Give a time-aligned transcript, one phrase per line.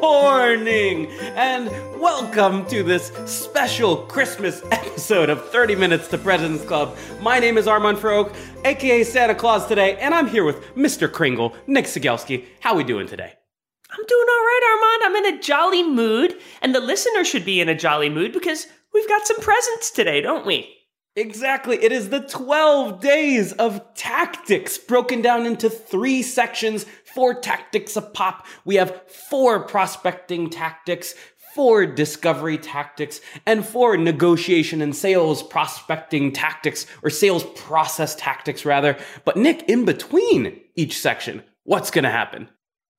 [0.00, 1.68] Morning, and
[2.00, 6.96] welcome to this special Christmas episode of 30 Minutes to President's Club.
[7.20, 8.34] My name is Armand Farrokh,
[8.64, 11.10] aka Santa Claus today, and I'm here with Mr.
[11.10, 12.46] Kringle, Nick Cegelski.
[12.60, 13.32] How are we doing today?
[13.90, 15.16] I'm doing all right, Armand.
[15.16, 18.66] I'm in a jolly mood, and the listener should be in a jolly mood because
[18.92, 20.76] we've got some presents today, don't we?
[21.16, 21.82] Exactly.
[21.82, 28.02] It is the 12 days of tactics broken down into three sections, four tactics a
[28.02, 28.46] pop.
[28.64, 31.14] We have four prospecting tactics,
[31.54, 38.96] four discovery tactics, and four negotiation and sales prospecting tactics, or sales process tactics, rather.
[39.24, 42.48] But, Nick, in between each section, what's going to happen?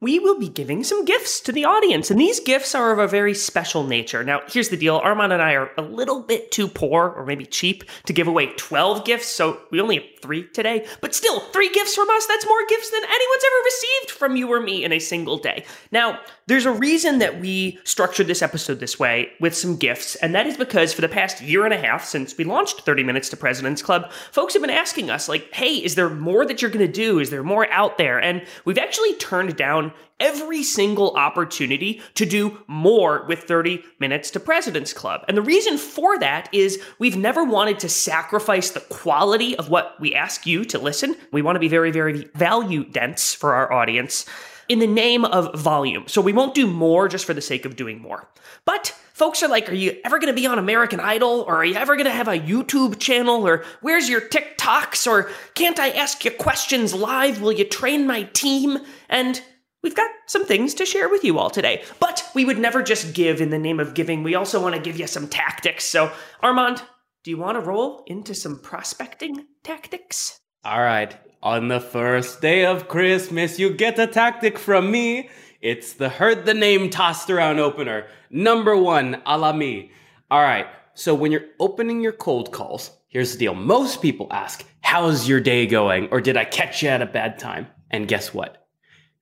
[0.01, 3.07] We will be giving some gifts to the audience, and these gifts are of a
[3.07, 4.23] very special nature.
[4.23, 7.45] Now, here's the deal Armand and I are a little bit too poor, or maybe
[7.45, 10.87] cheap, to give away 12 gifts, so we only have three today.
[11.01, 14.51] But still, three gifts from us, that's more gifts than anyone's ever received from you
[14.51, 15.65] or me in a single day.
[15.91, 20.33] Now, there's a reason that we structured this episode this way with some gifts, and
[20.33, 23.29] that is because for the past year and a half since we launched 30 Minutes
[23.29, 26.71] to President's Club, folks have been asking us, like, hey, is there more that you're
[26.71, 27.19] gonna do?
[27.19, 28.19] Is there more out there?
[28.19, 34.39] And we've actually turned down every single opportunity to do more with 30 Minutes to
[34.39, 35.25] President's Club.
[35.27, 39.99] And the reason for that is we've never wanted to sacrifice the quality of what
[39.99, 41.15] we ask you to listen.
[41.31, 44.25] We want to be very, very value dense for our audience
[44.71, 46.05] in the name of volume.
[46.07, 48.29] So we won't do more just for the sake of doing more.
[48.63, 51.43] But folks are like, are you ever going to be on American Idol?
[51.45, 53.45] Or are you ever going to have a YouTube channel?
[53.45, 55.11] Or where's your TikToks?
[55.11, 57.41] Or can't I ask you questions live?
[57.41, 58.79] Will you train my team?
[59.09, 59.41] And
[59.83, 63.15] We've got some things to share with you all today, but we would never just
[63.15, 64.21] give in the name of giving.
[64.21, 65.85] We also want to give you some tactics.
[65.85, 66.11] So,
[66.41, 66.83] Armand,
[67.23, 70.39] do you want to roll into some prospecting tactics?
[70.63, 71.15] All right.
[71.41, 75.29] On the first day of Christmas, you get a tactic from me.
[75.61, 78.05] It's the heard the name tossed around opener.
[78.29, 79.91] Number one, a la me.
[80.29, 80.67] All right.
[80.93, 83.55] So when you're opening your cold calls, here's the deal.
[83.55, 86.09] Most people ask, how's your day going?
[86.11, 87.65] Or did I catch you at a bad time?
[87.89, 88.60] And guess what?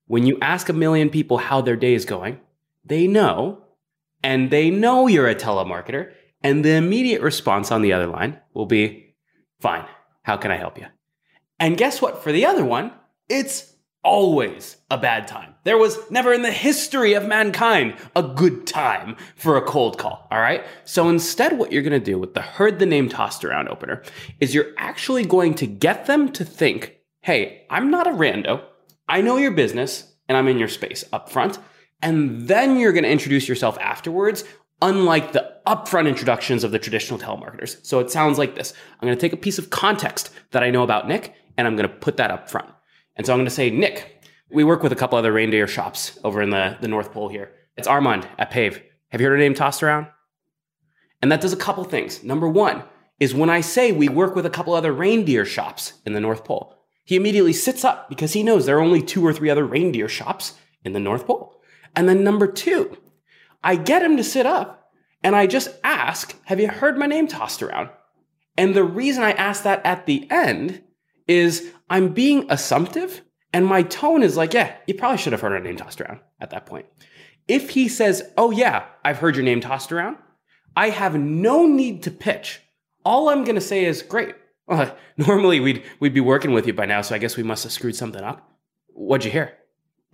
[0.10, 2.40] When you ask a million people how their day is going,
[2.84, 3.62] they know,
[4.24, 6.12] and they know you're a telemarketer,
[6.42, 9.14] and the immediate response on the other line will be,
[9.60, 9.86] fine,
[10.24, 10.88] how can I help you?
[11.60, 12.24] And guess what?
[12.24, 12.92] For the other one,
[13.30, 13.72] it's
[14.04, 15.54] always a bad time.
[15.64, 20.28] There was never in the history of mankind a good time for a cold call,
[20.32, 20.66] all right?
[20.86, 24.02] So instead, what you're gonna do with the heard the name tossed around opener
[24.40, 28.64] is you're actually going to get them to think, hey, I'm not a rando.
[29.10, 31.58] I know your business and I'm in your space up front.
[32.02, 34.46] And then you're going to introduce yourself afterwards,
[34.82, 37.86] unlike the upfront introductions of the traditional telemarketers.
[37.86, 38.74] So it sounds like this.
[39.02, 41.76] I'm going to take a piece of context that I know about Nick and I'm
[41.76, 42.70] going to put that up front.
[43.18, 46.18] And so I'm going to say, Nick, we work with a couple other reindeer shops
[46.24, 47.52] over in the, the North Pole here.
[47.76, 48.82] It's Armand at Pave.
[49.10, 50.08] Have you heard her name tossed around?
[51.22, 52.24] And that does a couple things.
[52.24, 52.84] Number one
[53.20, 56.46] is when I say we work with a couple other reindeer shops in the North
[56.46, 56.79] Pole,
[57.10, 60.08] he immediately sits up because he knows there are only two or three other reindeer
[60.08, 60.54] shops
[60.86, 61.60] in the North Pole.
[61.96, 63.00] And then number two,
[63.64, 64.92] I get him to sit up
[65.24, 67.90] and I just ask, Have you heard my name tossed around?
[68.58, 70.84] And the reason I ask that at the end
[71.28, 75.54] is I'm being assumptive and my tone is like, Yeah, you probably should have heard
[75.54, 76.86] our name tossed around at that point.
[77.48, 80.18] If he says, Oh, yeah, I've heard your name tossed around,
[80.78, 82.62] I have no need to pitch.
[83.04, 84.36] All I'm going to say is, Great,
[84.70, 87.44] well, uh, normally we'd we'd be working with you by now, so I guess we
[87.44, 88.50] must have screwed something up.
[88.88, 89.58] What'd you hear?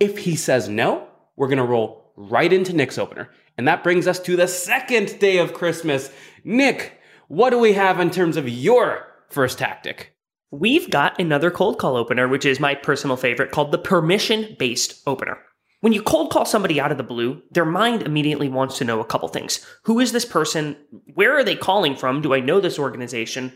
[0.00, 3.30] If he says no, we're gonna roll right into Nick's opener.
[3.58, 6.10] And that brings us to the second day of Christmas.
[6.44, 10.14] Nick, what do we have in terms of your first tactic?
[10.50, 15.02] We've got another cold call opener, which is my personal favorite, called the permission based
[15.06, 15.38] opener.
[15.80, 19.00] When you cold call somebody out of the blue, their mind immediately wants to know
[19.00, 19.64] a couple things.
[19.82, 20.76] Who is this person?
[21.14, 22.22] Where are they calling from?
[22.22, 23.52] Do I know this organization?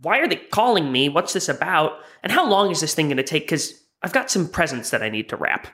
[0.00, 1.08] Why are they calling me?
[1.08, 1.92] What's this about?
[2.22, 3.44] And how long is this thing going to take?
[3.44, 5.68] Because I've got some presents that I need to wrap.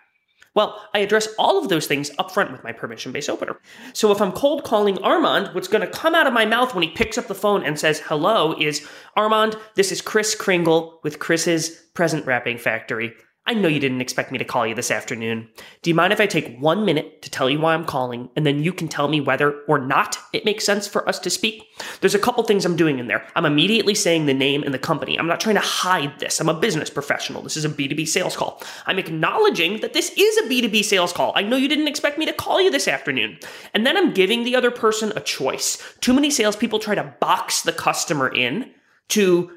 [0.54, 3.60] Well, I address all of those things up front with my permission based opener.
[3.92, 6.82] So if I'm cold calling Armand, what's going to come out of my mouth when
[6.82, 11.18] he picks up the phone and says hello is Armand, this is Chris Kringle with
[11.18, 13.12] Chris's Present Wrapping Factory.
[13.48, 15.48] I know you didn't expect me to call you this afternoon.
[15.82, 18.44] Do you mind if I take one minute to tell you why I'm calling, and
[18.44, 21.62] then you can tell me whether or not it makes sense for us to speak?
[22.00, 23.25] There's a couple things I'm doing in there.
[23.37, 25.16] I'm immediately saying the name and the company.
[25.16, 26.40] I'm not trying to hide this.
[26.40, 27.43] I'm a business professional.
[27.43, 28.60] This is a B2B sales call.
[28.87, 31.32] I'm acknowledging that this is a B2B sales call.
[31.37, 33.38] I know you didn't expect me to call you this afternoon.
[33.75, 35.81] And then I'm giving the other person a choice.
[36.00, 38.72] Too many salespeople try to box the customer in
[39.08, 39.52] to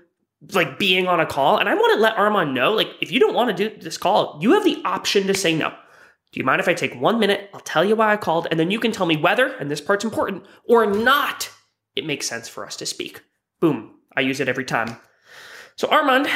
[0.54, 1.58] like being on a call.
[1.58, 3.98] And I want to let Armand know, like, if you don't want to do this
[3.98, 5.70] call, you have the option to say no.
[6.32, 7.50] Do you mind if I take one minute?
[7.54, 9.82] I'll tell you why I called, and then you can tell me whether, and this
[9.82, 11.50] part's important, or not
[11.96, 13.24] it makes sense for us to speak.
[13.60, 13.96] Boom.
[14.16, 14.98] I use it every time.
[15.76, 16.28] So, Armand,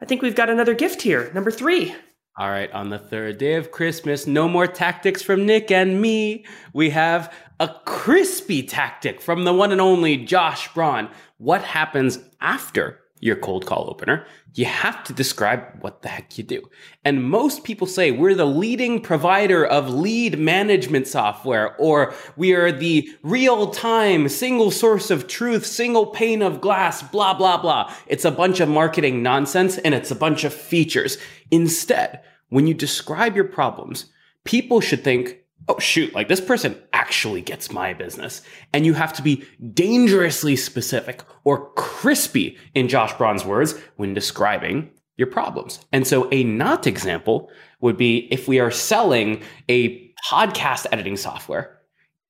[0.00, 1.30] I think we've got another gift here.
[1.34, 1.94] Number three.
[2.36, 6.44] All right, on the third day of Christmas, no more tactics from Nick and me.
[6.72, 11.10] We have a crispy tactic from the one and only Josh Braun.
[11.38, 16.44] What happens after your cold call opener, you have to describe what the heck you
[16.44, 16.68] do.
[17.06, 22.70] And most people say we're the leading provider of lead management software, or we are
[22.70, 27.90] the real time single source of truth, single pane of glass, blah, blah, blah.
[28.08, 31.16] It's a bunch of marketing nonsense and it's a bunch of features.
[31.50, 34.04] Instead, when you describe your problems,
[34.44, 35.38] people should think,
[35.68, 38.42] oh shoot, like this person actually gets my business.
[38.72, 44.90] And you have to be dangerously specific or crispy in Josh Braun's words when describing
[45.16, 45.80] your problems.
[45.92, 47.50] And so a not example
[47.80, 51.78] would be if we are selling a podcast editing software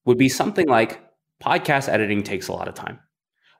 [0.04, 1.00] would be something like
[1.42, 2.98] podcast editing takes a lot of time.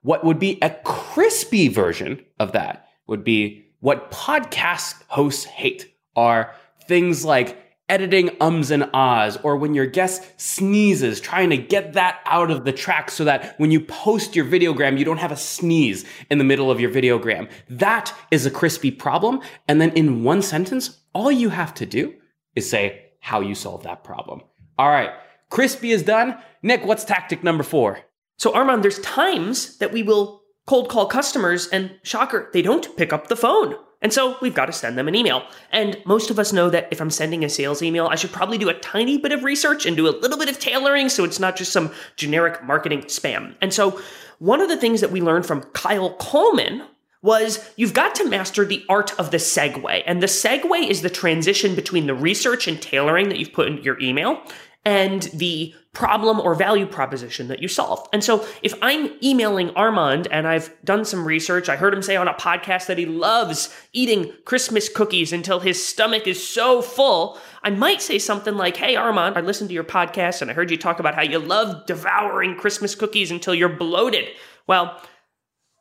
[0.03, 6.55] What would be a crispy version of that would be what podcast hosts hate are
[6.87, 12.20] things like editing ums and ahs, or when your guest sneezes, trying to get that
[12.26, 15.36] out of the track so that when you post your videogram, you don't have a
[15.36, 17.48] sneeze in the middle of your videogram.
[17.69, 19.40] That is a crispy problem.
[19.69, 22.14] And then in one sentence, all you have to do
[22.54, 24.40] is say how you solve that problem.
[24.78, 25.10] All right.
[25.50, 26.38] Crispy is done.
[26.62, 28.00] Nick, what's tactic number four?
[28.38, 33.12] So, Armand, there's times that we will cold call customers, and shocker, they don't pick
[33.12, 33.75] up the phone.
[34.05, 35.45] And so we've got to send them an email.
[35.73, 38.59] And most of us know that if I'm sending a sales email, I should probably
[38.59, 41.41] do a tiny bit of research and do a little bit of tailoring so it's
[41.41, 43.55] not just some generic marketing spam.
[43.62, 43.99] And so
[44.41, 46.85] one of the things that we learned from Kyle Coleman
[47.23, 50.03] was you've got to master the art of the segue.
[50.06, 53.83] And the segue is the transition between the research and tailoring that you've put into
[53.83, 54.43] your email
[54.84, 58.06] and the problem or value proposition that you solve.
[58.12, 62.16] And so if I'm emailing Armand and I've done some research, I heard him say
[62.16, 67.38] on a podcast that he loves eating Christmas cookies until his stomach is so full,
[67.62, 70.70] I might say something like, Hey, Armand, I listened to your podcast and I heard
[70.70, 74.26] you talk about how you love devouring Christmas cookies until you're bloated.
[74.66, 75.00] Well,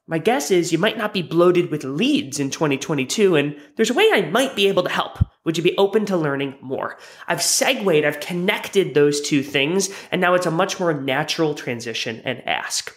[0.07, 3.93] my guess is you might not be bloated with leads in 2022, and there's a
[3.93, 5.17] way I might be able to help.
[5.45, 6.97] Would you be open to learning more?
[7.27, 12.21] I've segued, I've connected those two things, and now it's a much more natural transition
[12.25, 12.93] and ask.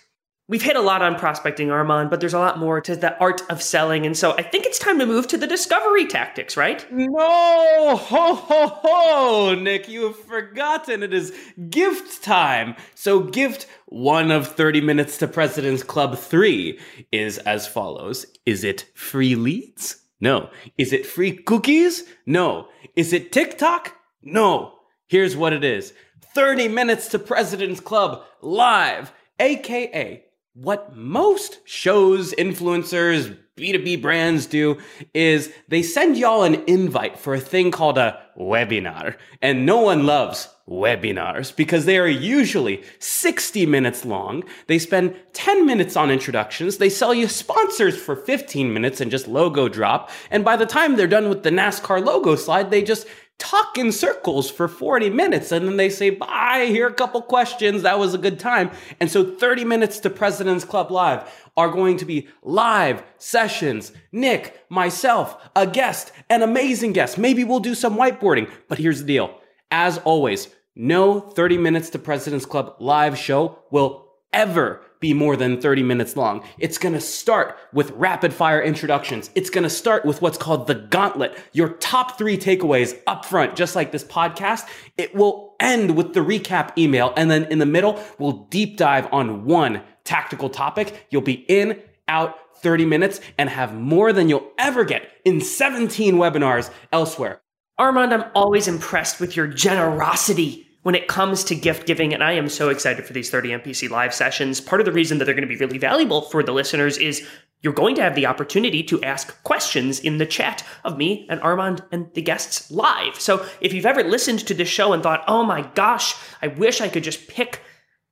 [0.49, 3.43] We've hit a lot on prospecting, Armand, but there's a lot more to the art
[3.51, 4.07] of selling.
[4.07, 6.87] And so I think it's time to move to the discovery tactics, right?
[6.93, 7.97] No!
[7.97, 9.55] Ho, ho, ho!
[9.55, 11.37] Nick, you have forgotten it is
[11.69, 12.77] gift time.
[12.95, 16.79] So, gift one of 30 Minutes to President's Club 3
[17.11, 19.97] is as follows Is it free leads?
[20.21, 20.51] No.
[20.79, 22.05] Is it free cookies?
[22.25, 22.69] No.
[22.95, 23.97] Is it TikTok?
[24.23, 24.75] No.
[25.09, 25.93] Here's what it is
[26.37, 30.23] 30 Minutes to President's Club live, aka
[30.57, 34.79] what most shows, influencers, B2B brands do
[35.13, 39.17] is they send y'all an invite for a thing called a webinar.
[39.43, 44.45] And no one loves webinars because they are usually 60 minutes long.
[44.67, 46.79] They spend 10 minutes on introductions.
[46.79, 50.11] They sell you sponsors for 15 minutes and just logo drop.
[50.31, 53.07] And by the time they're done with the NASCAR logo slide, they just
[53.39, 57.21] talk in circles for 40 minutes and then they say, bye, here are a couple
[57.23, 57.83] questions.
[57.83, 58.71] That was a good time.
[58.99, 63.93] And so 30 minutes to President's Club Live are going to be live sessions.
[64.13, 67.19] Nick, myself, a guest, an amazing guest.
[67.19, 68.51] Maybe we'll do some whiteboarding.
[68.69, 69.39] But here's the deal.
[69.71, 74.06] As always, no 30 minutes to President's Club live show will
[74.37, 76.45] ever be more than 30 minutes long.
[76.59, 79.31] It's going to start with rapid fire introductions.
[79.35, 83.57] It's going to start with what's called the gauntlet, your top three takeaways up front,
[83.57, 84.69] just like this podcast.
[84.97, 87.13] It will end with the recap email.
[87.17, 91.07] And then in the middle, we'll deep dive on one tactical topic.
[91.11, 96.15] You'll be in, out, 30 minutes and have more than you'll ever get in 17
[96.15, 97.41] webinars elsewhere.
[97.79, 102.31] Armand, I'm always impressed with your generosity when it comes to gift giving, and I
[102.35, 104.61] am so excited for these 30 MPC live sessions.
[104.61, 107.27] Part of the reason that they're going to be really valuable for the listeners is
[107.61, 111.41] you're going to have the opportunity to ask questions in the chat of me and
[111.41, 113.19] Armand and the guests live.
[113.19, 116.81] So if you've ever listened to this show and thought, oh my gosh, I wish
[116.81, 117.63] I could just pick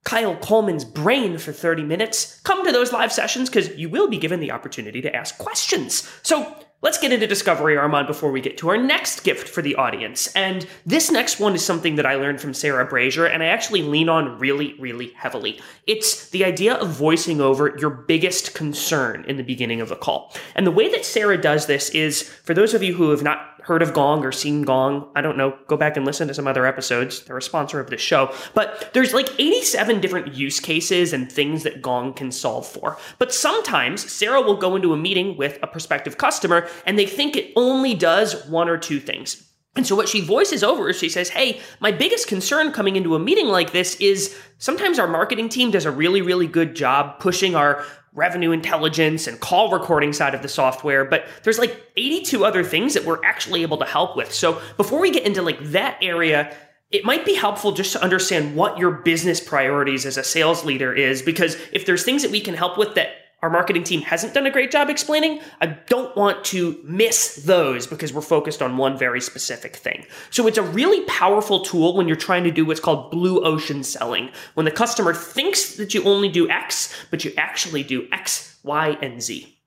[0.05, 4.19] Kyle Coleman's brain for 30 minutes, come to those live sessions because you will be
[4.19, 6.11] given the opportunity to ask questions.
[6.25, 6.53] So
[6.85, 10.31] let's get into Discovery Armand before we get to our next gift for the audience.
[10.35, 13.83] And this next one is something that I learned from Sarah Brazier, and I actually
[13.83, 15.61] lean on really, really heavily.
[15.87, 20.35] It's the idea of voicing over your biggest concern in the beginning of the call.
[20.55, 23.55] And the way that Sarah does this is for those of you who have not
[23.65, 26.47] heard of Gong or seen Gong, I don't know, go back and listen to some
[26.47, 27.23] other episodes.
[27.23, 28.35] They're a sponsor of this show.
[28.53, 32.99] But there's like 87 different use cases and things that Gong can solve for.
[33.19, 37.37] But sometimes Sarah will go into a meeting with a prospective customer and they think
[37.37, 39.49] it only does one or two things.
[39.77, 43.15] And so what she voices over is she says, Hey, my biggest concern coming into
[43.15, 47.19] a meeting like this is sometimes our marketing team does a really, really good job
[47.19, 52.45] pushing our revenue intelligence and call recording side of the software, but there's like 82
[52.45, 54.33] other things that we're actually able to help with.
[54.33, 56.57] So before we get into like that area,
[56.93, 60.93] it might be helpful just to understand what your business priorities as a sales leader
[60.93, 63.09] is because if there's things that we can help with that
[63.45, 67.87] our marketing team hasn't done a great job explaining, I don't want to miss those
[67.87, 70.07] because we're focused on one very specific thing.
[70.31, 73.83] So it's a really powerful tool when you're trying to do what's called blue ocean
[73.83, 78.59] selling, when the customer thinks that you only do X, but you actually do X,
[78.63, 79.59] Y, and Z.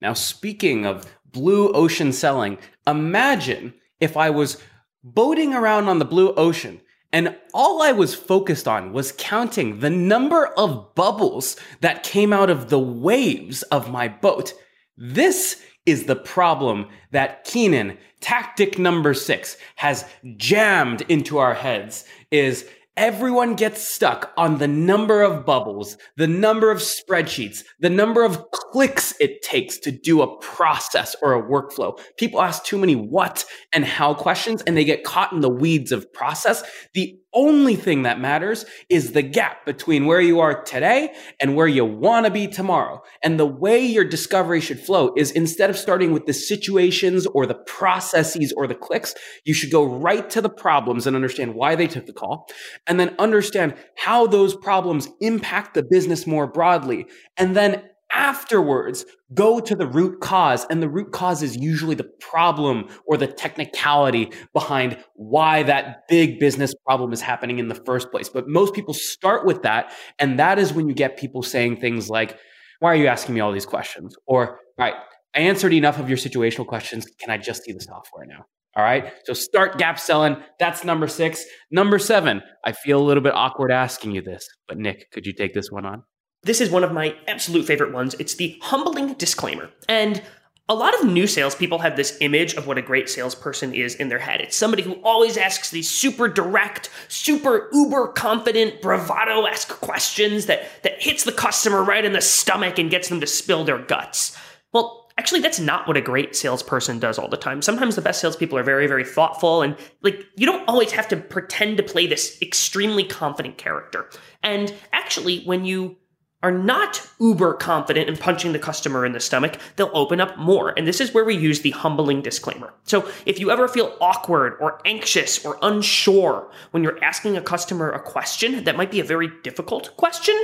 [0.00, 2.56] Now, speaking of blue ocean selling,
[2.86, 4.62] imagine if I was
[5.02, 6.80] boating around on the blue ocean
[7.12, 12.50] and all I was focused on was counting the number of bubbles that came out
[12.50, 14.52] of the waves of my boat.
[14.96, 20.04] This is the problem that Keenan, tactic number six, has
[20.36, 22.68] jammed into our heads is
[22.98, 28.50] everyone gets stuck on the number of bubbles, the number of spreadsheets, the number of
[28.50, 31.96] clicks it takes to do a process or a workflow.
[32.16, 35.92] People ask too many what and how questions and they get caught in the weeds
[35.92, 36.64] of process.
[36.92, 41.66] The only thing that matters is the gap between where you are today and where
[41.66, 43.02] you want to be tomorrow.
[43.22, 47.46] And the way your discovery should flow is instead of starting with the situations or
[47.46, 51.74] the processes or the clicks, you should go right to the problems and understand why
[51.74, 52.48] they took the call
[52.86, 57.06] and then understand how those problems impact the business more broadly.
[57.36, 60.66] And then afterwards go to the root cause.
[60.70, 66.38] And the root cause is usually the problem or the technicality behind why that big
[66.38, 68.28] business problem is happening in the first place.
[68.28, 69.92] But most people start with that.
[70.18, 72.38] And that is when you get people saying things like,
[72.80, 74.14] why are you asking me all these questions?
[74.26, 74.94] Or, all right,
[75.34, 77.06] I answered enough of your situational questions.
[77.20, 78.44] Can I just see the software now?
[78.76, 79.12] All right.
[79.24, 80.36] So start gap selling.
[80.60, 81.44] That's number six.
[81.70, 85.32] Number seven, I feel a little bit awkward asking you this, but Nick, could you
[85.32, 86.04] take this one on?
[86.42, 88.14] This is one of my absolute favorite ones.
[88.18, 89.70] It's the humbling disclaimer.
[89.88, 90.22] And
[90.70, 94.10] a lot of new salespeople have this image of what a great salesperson is in
[94.10, 94.42] their head.
[94.42, 100.68] It's somebody who always asks these super direct, super uber confident, bravado esque questions that,
[100.82, 104.36] that hits the customer right in the stomach and gets them to spill their guts.
[104.74, 107.62] Well, actually, that's not what a great salesperson does all the time.
[107.62, 111.16] Sometimes the best salespeople are very, very thoughtful, and like you don't always have to
[111.16, 114.10] pretend to play this extremely confident character.
[114.42, 115.96] And actually, when you
[116.42, 120.72] are not uber confident in punching the customer in the stomach, they'll open up more.
[120.76, 122.72] And this is where we use the humbling disclaimer.
[122.84, 127.90] So if you ever feel awkward or anxious or unsure when you're asking a customer
[127.90, 130.36] a question that might be a very difficult question,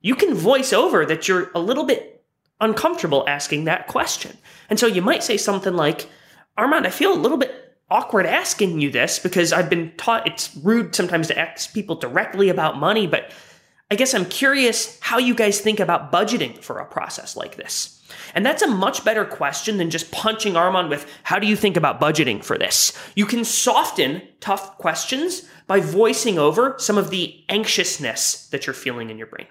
[0.00, 2.24] you can voice over that you're a little bit
[2.60, 4.36] uncomfortable asking that question.
[4.68, 6.08] And so you might say something like,
[6.56, 10.54] Armand, I feel a little bit awkward asking you this because I've been taught it's
[10.56, 13.32] rude sometimes to ask people directly about money, but
[13.90, 17.94] I guess I'm curious how you guys think about budgeting for a process like this.
[18.34, 21.76] And that's a much better question than just punching Armand with, how do you think
[21.76, 22.92] about budgeting for this?
[23.14, 29.08] You can soften tough questions by voicing over some of the anxiousness that you're feeling
[29.08, 29.46] in your brain.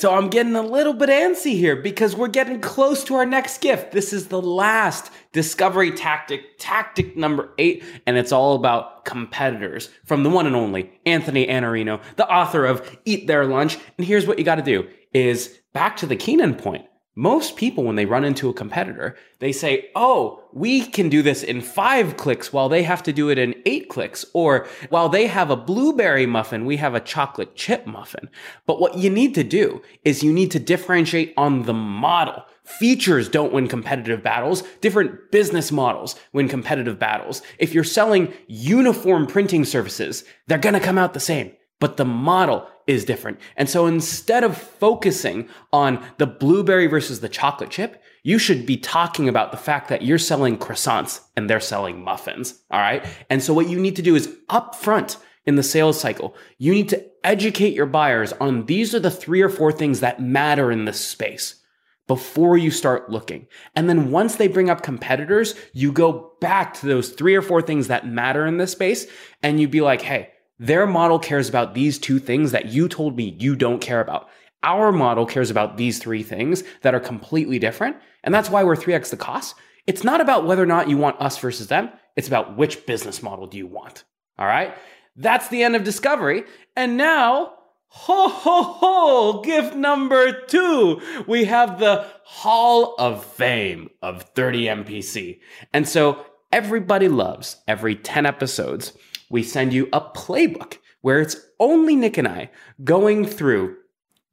[0.00, 3.60] So I'm getting a little bit antsy here because we're getting close to our next
[3.60, 3.92] gift.
[3.92, 10.22] This is the last discovery tactic, tactic number eight, and it's all about competitors from
[10.22, 13.76] the one and only Anthony Iannarino, the author of Eat Their Lunch.
[13.98, 16.86] And here's what you got to do is back to the Keenan point.
[17.20, 21.42] Most people, when they run into a competitor, they say, Oh, we can do this
[21.42, 24.24] in five clicks while they have to do it in eight clicks.
[24.32, 28.30] Or while they have a blueberry muffin, we have a chocolate chip muffin.
[28.64, 32.42] But what you need to do is you need to differentiate on the model.
[32.64, 34.62] Features don't win competitive battles.
[34.80, 37.42] Different business models win competitive battles.
[37.58, 42.04] If you're selling uniform printing services, they're going to come out the same but the
[42.04, 43.38] model is different.
[43.56, 48.76] And so instead of focusing on the blueberry versus the chocolate chip, you should be
[48.76, 52.60] talking about the fact that you're selling croissants and they're selling muffins.
[52.68, 53.06] All right.
[53.30, 56.88] And so what you need to do is upfront in the sales cycle, you need
[56.88, 60.84] to educate your buyers on these are the three or four things that matter in
[60.84, 61.62] this space
[62.08, 63.46] before you start looking.
[63.76, 67.62] And then once they bring up competitors, you go back to those three or four
[67.62, 69.06] things that matter in this space
[69.44, 73.16] and you'd be like, Hey, their model cares about these two things that you told
[73.16, 74.28] me you don't care about.
[74.62, 77.96] Our model cares about these three things that are completely different.
[78.22, 79.54] And that's why we're 3x the cost.
[79.86, 81.88] It's not about whether or not you want us versus them.
[82.14, 84.04] It's about which business model do you want.
[84.38, 84.76] All right.
[85.16, 86.44] That's the end of discovery.
[86.76, 87.54] And now,
[87.88, 91.00] ho, ho, ho, gift number two.
[91.26, 95.40] We have the Hall of Fame of 30 MPC.
[95.72, 98.92] And so everybody loves every 10 episodes
[99.30, 102.50] we send you a playbook where it's only Nick and I
[102.84, 103.76] going through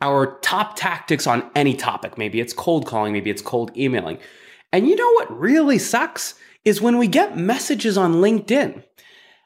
[0.01, 2.18] our top tactics on any topic.
[2.18, 4.18] Maybe it's cold calling, maybe it's cold emailing.
[4.74, 6.36] And you know what really sucks
[6.66, 8.84] is when we get messages on LinkedIn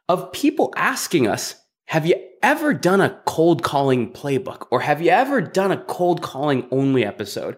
[0.09, 1.55] of people asking us,
[1.85, 6.21] have you ever done a cold calling playbook or have you ever done a cold
[6.21, 7.57] calling only episode?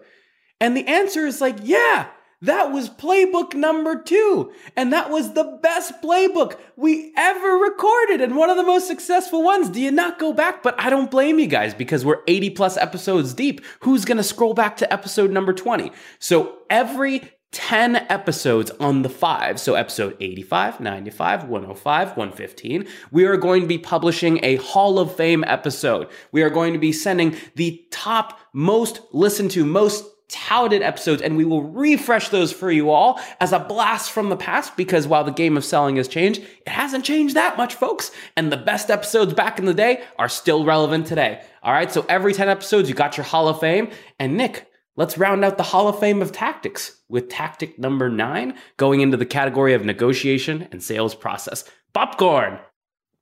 [0.60, 2.08] And the answer is like, yeah,
[2.44, 4.52] that was playbook number two.
[4.76, 9.42] And that was the best playbook we ever recorded and one of the most successful
[9.42, 9.68] ones.
[9.68, 10.62] Do you not go back?
[10.62, 13.64] But I don't blame you guys because we're 80 plus episodes deep.
[13.80, 15.92] Who's going to scroll back to episode number 20?
[16.18, 19.60] So every 10 episodes on the five.
[19.60, 22.86] So episode 85, 95, 105, 115.
[23.12, 26.08] We are going to be publishing a Hall of Fame episode.
[26.32, 31.36] We are going to be sending the top most listened to, most touted episodes and
[31.36, 35.24] we will refresh those for you all as a blast from the past because while
[35.24, 38.10] the game of selling has changed, it hasn't changed that much, folks.
[38.36, 41.42] And the best episodes back in the day are still relevant today.
[41.62, 41.92] All right.
[41.92, 43.90] So every 10 episodes, you got your Hall of Fame.
[44.18, 44.66] And Nick,
[44.96, 49.16] let's round out the Hall of Fame of tactics with tactic number nine going into
[49.16, 51.64] the category of negotiation and sales process.
[51.92, 52.58] Popcorn.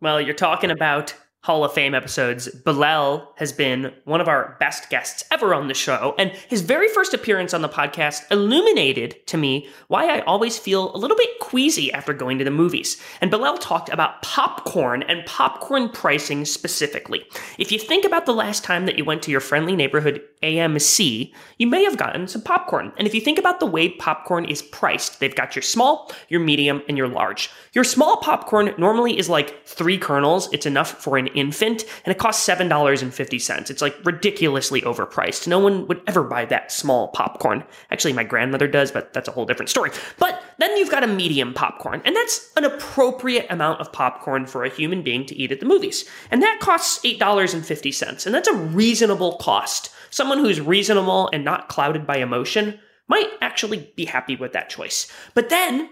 [0.01, 4.89] Well, you're talking about Hall of Fame episodes, Bilal has been one of our best
[4.91, 9.37] guests ever on the show, and his very first appearance on the podcast illuminated to
[9.37, 13.03] me why I always feel a little bit queasy after going to the movies.
[13.21, 17.27] And Bilal talked about popcorn and popcorn pricing specifically.
[17.59, 21.33] If you think about the last time that you went to your friendly neighborhood AMC,
[21.59, 22.93] you may have gotten some popcorn.
[22.97, 26.41] And if you think about the way popcorn is priced, they've got your small, your
[26.41, 27.51] medium, and your large.
[27.73, 30.49] Your small popcorn normally is like three kernels.
[30.53, 33.71] It's enough for an infant, and it costs $7.50.
[33.71, 35.47] It's like ridiculously overpriced.
[35.47, 37.65] No one would ever buy that small popcorn.
[37.91, 39.91] Actually, my grandmother does, but that's a whole different story.
[40.19, 44.65] But then you've got a medium popcorn, and that's an appropriate amount of popcorn for
[44.65, 46.09] a human being to eat at the movies.
[46.31, 49.91] And that costs $8.50, and that's a reasonable cost.
[50.11, 55.11] Someone who's reasonable and not clouded by emotion might actually be happy with that choice.
[55.35, 55.91] But then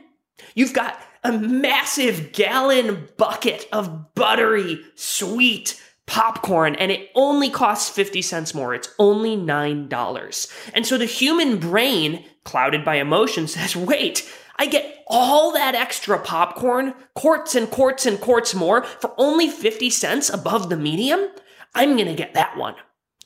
[0.55, 8.22] you've got a massive gallon bucket of buttery, sweet popcorn, and it only costs 50
[8.22, 8.74] cents more.
[8.74, 10.70] It's only $9.
[10.74, 16.18] And so the human brain, clouded by emotion, says, wait, I get all that extra
[16.18, 21.29] popcorn, quarts and quarts and quarts more for only 50 cents above the medium?
[21.74, 22.74] I'm gonna get that one.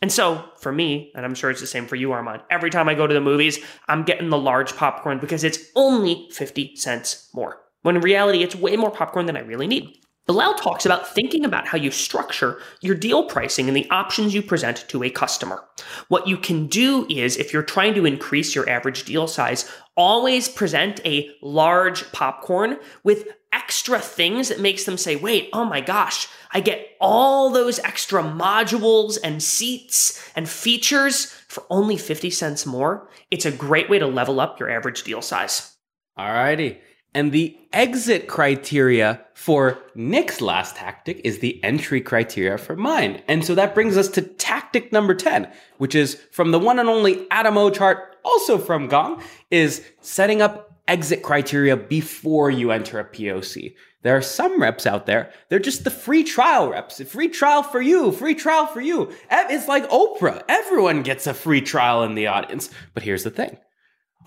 [0.05, 2.91] And so for me, and I'm sure it's the same for you, Armand, every time
[2.91, 7.31] I go to the movies, I'm getting the large popcorn because it's only 50 cents
[7.33, 9.97] more when in reality, it's way more popcorn than I really need.
[10.27, 14.43] Bilal talks about thinking about how you structure your deal pricing and the options you
[14.43, 15.65] present to a customer.
[16.09, 20.51] What you can do is, if you're trying to increase your average deal size, always
[20.51, 23.29] present a large popcorn with
[23.65, 28.23] extra things that makes them say, wait, oh my gosh, I get all those extra
[28.23, 33.09] modules and seats and features for only 50 cents more.
[33.31, 35.77] It's a great way to level up your average deal size.
[36.19, 36.77] Alrighty.
[37.15, 43.23] And the exit criteria for Nick's last tactic is the entry criteria for mine.
[43.29, 46.89] And so that brings us to tactic number 10, which is from the one and
[46.89, 53.05] only Adam Ochart, also from Gong, is setting up exit criteria before you enter a
[53.05, 53.75] POC.
[54.03, 57.01] There are some reps out there, they're just the free trial reps.
[57.03, 59.11] Free trial for you, free trial for you.
[59.31, 60.43] It's like Oprah.
[60.49, 62.69] Everyone gets a free trial in the audience.
[62.93, 63.57] But here's the thing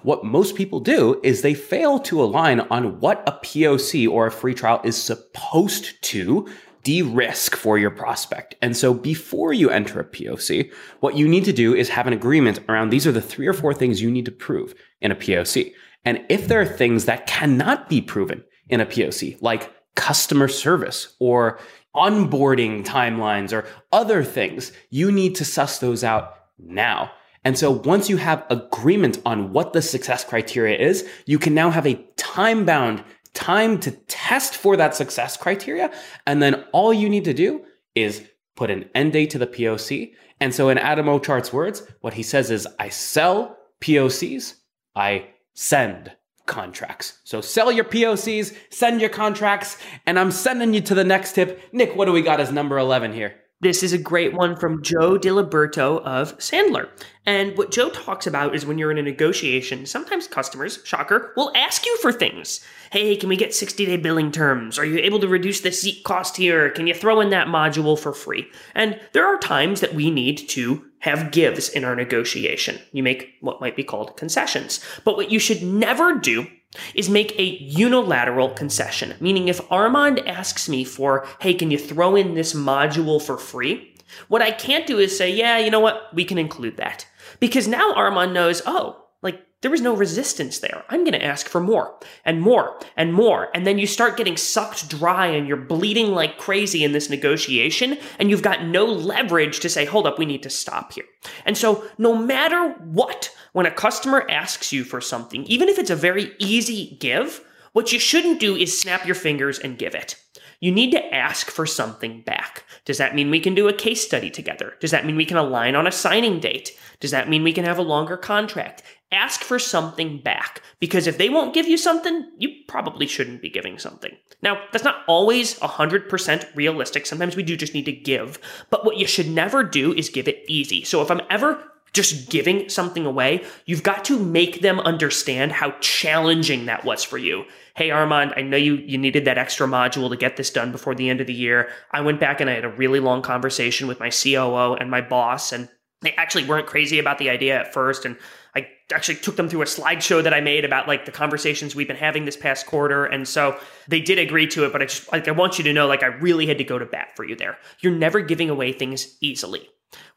[0.03, 4.31] what most people do is they fail to align on what a POC or a
[4.31, 6.47] free trial is supposed to
[6.83, 8.55] de risk for your prospect.
[8.61, 12.13] And so before you enter a POC, what you need to do is have an
[12.13, 15.15] agreement around these are the three or four things you need to prove in a
[15.15, 15.73] POC.
[16.07, 21.17] And if there are things that cannot be proven in a POC, like customer service
[21.19, 21.59] or
[21.93, 27.11] onboarding timelines or other things, you need to suss those out now.
[27.43, 31.71] And so once you have agreement on what the success criteria is, you can now
[31.71, 35.91] have a time bound time to test for that success criteria.
[36.25, 37.65] And then all you need to do
[37.95, 40.13] is put an end date to the POC.
[40.39, 44.53] And so in Adam Ochart's words, what he says is I sell POCs,
[44.95, 46.11] I send
[46.45, 47.17] contracts.
[47.23, 51.59] So sell your POCs, send your contracts, and I'm sending you to the next tip.
[51.73, 53.35] Nick, what do we got as number 11 here?
[53.59, 56.89] This is a great one from Joe Diliberto of Sandler.
[57.25, 61.51] And what Joe talks about is when you're in a negotiation, sometimes customers, shocker, will
[61.55, 62.63] ask you for things.
[62.91, 64.77] Hey, can we get 60 day billing terms?
[64.77, 66.69] Are you able to reduce the seat cost here?
[66.69, 68.47] Can you throw in that module for free?
[68.75, 72.79] And there are times that we need to have gives in our negotiation.
[72.91, 74.85] You make what might be called concessions.
[75.03, 76.45] But what you should never do
[76.93, 82.15] is make a unilateral concession, meaning if Armand asks me for, hey, can you throw
[82.15, 83.93] in this module for free?
[84.27, 87.05] What I can't do is say, yeah, you know what, we can include that.
[87.39, 90.83] Because now Armand knows, oh, like there was no resistance there.
[90.89, 93.49] I'm going to ask for more and more and more.
[93.53, 97.97] And then you start getting sucked dry and you're bleeding like crazy in this negotiation.
[98.19, 101.05] And you've got no leverage to say, hold up, we need to stop here.
[101.45, 105.89] And so no matter what, when a customer asks you for something, even if it's
[105.89, 110.15] a very easy give, what you shouldn't do is snap your fingers and give it.
[110.59, 112.63] You need to ask for something back.
[112.85, 114.73] Does that mean we can do a case study together?
[114.79, 116.75] Does that mean we can align on a signing date?
[116.99, 118.81] Does that mean we can have a longer contract?
[119.11, 123.49] Ask for something back because if they won't give you something, you probably shouldn't be
[123.49, 124.17] giving something.
[124.41, 127.05] Now, that's not always 100% realistic.
[127.05, 128.39] Sometimes we do just need to give,
[128.71, 130.83] but what you should never do is give it easy.
[130.83, 131.63] So if I'm ever
[131.97, 137.17] just giving something away, you've got to make them understand how challenging that was for
[137.17, 137.43] you.
[137.75, 140.95] Hey Armand, I know you you needed that extra module to get this done before
[140.95, 141.69] the end of the year.
[141.91, 145.01] I went back and I had a really long conversation with my COO and my
[145.01, 145.67] boss and
[146.01, 148.15] they actually weren't crazy about the idea at first and
[148.55, 151.87] I actually took them through a slideshow that I made about like the conversations we've
[151.87, 153.05] been having this past quarter.
[153.05, 155.73] And so they did agree to it, but I just like I want you to
[155.73, 157.57] know like I really had to go to bat for you there.
[157.79, 159.67] You're never giving away things easily.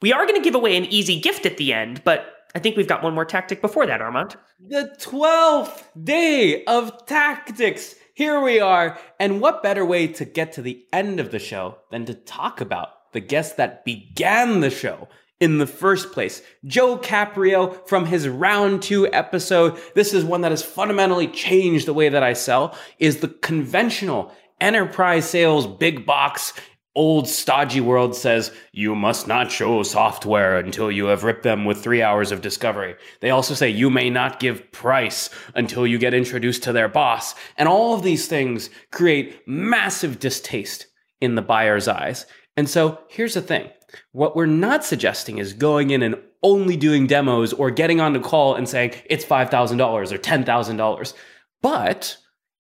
[0.01, 2.77] We are going to give away an easy gift at the end, but I think
[2.77, 4.37] we've got one more tactic before that, Armand.
[4.59, 7.95] The 12th day of tactics.
[8.15, 8.99] Here we are.
[9.19, 12.61] And what better way to get to the end of the show than to talk
[12.61, 15.09] about the guest that began the show
[15.41, 16.43] in the first place.
[16.67, 19.81] Joe Caprio from his round two episode.
[19.95, 24.33] This is one that has fundamentally changed the way that I sell is the conventional
[24.61, 26.53] enterprise sales big box
[26.97, 31.83] old stodgy world says you must not show software until you have ripped them with
[31.83, 32.97] three hours of discovery.
[33.21, 37.35] They also say you may not give price until you get introduced to their boss.
[37.57, 40.87] And all of these things create massive distaste
[41.21, 42.27] in the buyer's eyes.
[42.57, 43.71] And so here's the thing.
[44.13, 48.21] What we're not suggesting is going in and only doing demos or getting on the
[48.21, 51.15] call and saying it's $5,000 or $10,000.
[51.63, 52.17] But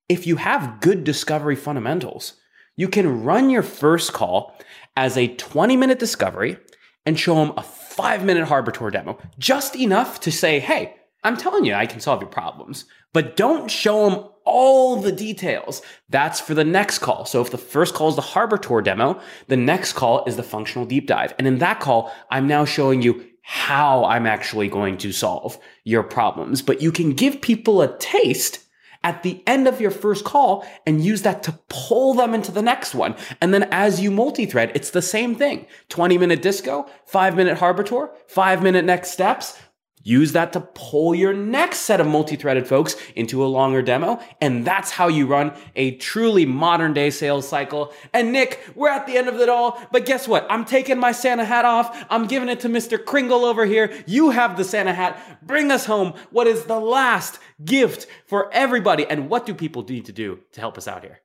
[0.08, 2.34] if you have good discovery fundamentals,
[2.76, 4.54] you can run your first call
[4.96, 6.58] as a 20 minute discovery
[7.06, 11.36] and show them a five minute Harbor Tour demo, just enough to say, hey, I'm
[11.36, 15.82] telling you, I can solve your problems, but don't show them all the details.
[16.08, 17.26] That's for the next call.
[17.26, 20.42] So if the first call is the Harbor Tour demo, the next call is the
[20.42, 21.34] functional deep dive.
[21.38, 26.02] And in that call, I'm now showing you how I'm actually going to solve your
[26.02, 26.62] problems.
[26.62, 28.66] But you can give people a taste
[29.02, 32.62] at the end of your first call and use that to pull them into the
[32.62, 33.14] next one.
[33.40, 35.66] And then as you multi-thread, it's the same thing.
[35.88, 39.58] 20 minute disco, five minute harbor tour, five minute next steps,
[40.02, 44.18] Use that to pull your next set of multi-threaded folks into a longer demo.
[44.40, 47.92] And that's how you run a truly modern day sales cycle.
[48.14, 49.78] And Nick, we're at the end of it all.
[49.92, 50.46] But guess what?
[50.48, 52.04] I'm taking my Santa hat off.
[52.08, 53.02] I'm giving it to Mr.
[53.02, 53.92] Kringle over here.
[54.06, 55.46] You have the Santa hat.
[55.46, 56.14] Bring us home.
[56.30, 59.04] What is the last gift for everybody?
[59.06, 61.20] And what do people need to do to help us out here?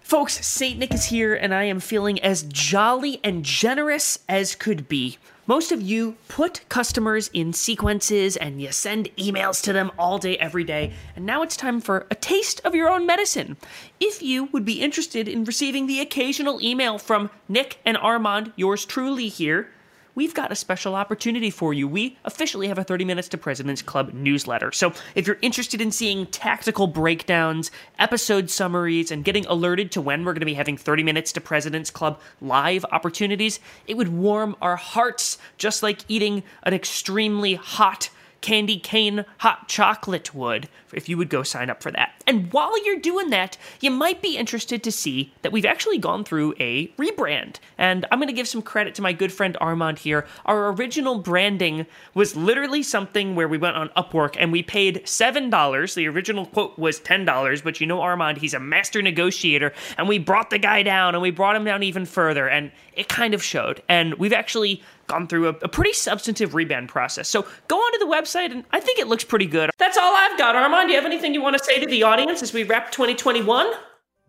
[0.00, 0.78] Folks, St.
[0.78, 5.18] Nick is here, and I am feeling as jolly and generous as could be.
[5.48, 10.36] Most of you put customers in sequences and you send emails to them all day,
[10.38, 13.56] every day, and now it's time for a taste of your own medicine.
[14.00, 18.84] If you would be interested in receiving the occasional email from Nick and Armand, yours
[18.84, 19.70] truly here,
[20.16, 21.86] we've got a special opportunity for you.
[21.86, 24.72] We officially have a 30 Minutes to President's Club newsletter.
[24.72, 30.24] So if you're interested in seeing tactical breakdowns, episode summaries, and getting alerted to when
[30.24, 34.56] we're going to be having 30 Minutes to President's Club live opportunities, it would warm
[34.60, 38.10] our hearts just like eating an extremely hot
[38.46, 42.22] candy cane hot chocolate would if you would go sign up for that.
[42.28, 46.22] And while you're doing that, you might be interested to see that we've actually gone
[46.22, 47.56] through a rebrand.
[47.76, 50.28] And I'm going to give some credit to my good friend Armand here.
[50.44, 55.94] Our original branding was literally something where we went on Upwork and we paid $7.
[55.94, 60.20] The original quote was $10, but you know Armand, he's a master negotiator, and we
[60.20, 63.42] brought the guy down and we brought him down even further, and it kind of
[63.42, 63.82] showed.
[63.88, 67.28] And we've actually gone through a, a, pretty substantive rebrand process.
[67.28, 69.70] So go onto the website, and I think it looks pretty good.
[69.78, 70.56] That's all I've got.
[70.56, 72.90] Armand, do you have anything you want to say to the audience as we wrap
[72.90, 73.72] 2021?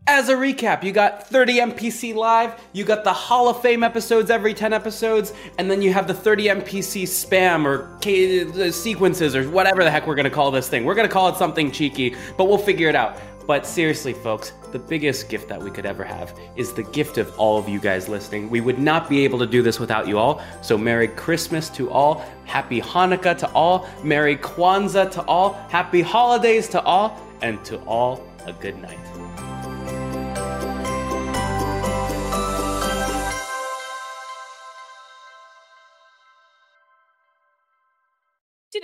[0.10, 4.30] As a recap, you got 30 MPC Live, you got the Hall of Fame episodes
[4.30, 9.36] every 10 episodes, and then you have the 30 MPC spam or K- uh, sequences
[9.36, 10.86] or whatever the heck we're gonna call this thing.
[10.86, 13.18] We're gonna call it something cheeky, but we'll figure it out.
[13.48, 17.34] But seriously, folks, the biggest gift that we could ever have is the gift of
[17.40, 18.50] all of you guys listening.
[18.50, 20.44] We would not be able to do this without you all.
[20.62, 22.26] So, Merry Christmas to all.
[22.44, 23.88] Happy Hanukkah to all.
[24.04, 25.54] Merry Kwanzaa to all.
[25.70, 27.18] Happy holidays to all.
[27.42, 29.47] And to all, a good night.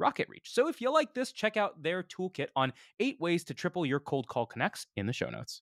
[0.00, 0.46] RocketReach.
[0.46, 4.00] So if you like this, check out their toolkit on eight ways to triple your
[4.00, 5.60] cold call connects in the show notes.